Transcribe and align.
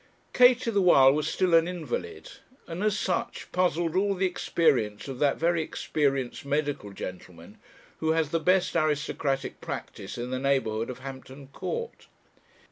Katie, 0.33 0.71
the 0.71 0.81
while, 0.81 1.11
was 1.13 1.29
still 1.29 1.53
an 1.53 1.67
invalid; 1.67 2.31
and, 2.65 2.81
as 2.83 2.97
such, 2.97 3.47
puzzled 3.51 3.95
all 3.95 4.15
the 4.15 4.25
experience 4.25 5.07
of 5.07 5.19
that 5.19 5.37
very 5.37 5.61
experienced 5.61 6.43
medical 6.43 6.89
gentleman, 6.91 7.59
who 7.99 8.13
has 8.13 8.31
the 8.31 8.39
best 8.39 8.75
aristocratic 8.75 9.61
practice 9.61 10.17
in 10.17 10.31
the 10.31 10.39
neighbourhood 10.39 10.89
of 10.89 10.97
Hampton 11.01 11.49
Court. 11.49 12.07